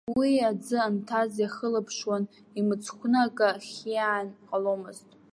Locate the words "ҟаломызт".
4.47-5.07